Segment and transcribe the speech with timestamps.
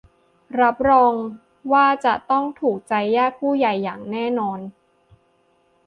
[0.59, 1.13] รับรอง
[1.71, 4.59] ว่าจะต้องถูกใจญาติผู้ใหญ่อย่างแน่นอน